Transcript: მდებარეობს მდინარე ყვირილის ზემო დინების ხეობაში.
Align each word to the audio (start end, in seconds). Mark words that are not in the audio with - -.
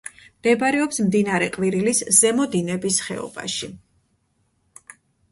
მდებარეობს 0.35 1.01
მდინარე 1.09 1.49
ყვირილის 1.57 1.99
ზემო 2.19 2.47
დინების 2.55 2.97
ხეობაში. 3.09 3.69